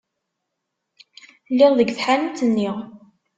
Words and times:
Lliɣ 1.51 1.71
deg 1.75 1.89
tḥanut-nni. 1.97 2.71